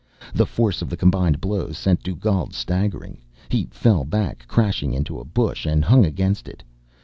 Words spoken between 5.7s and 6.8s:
hung against it.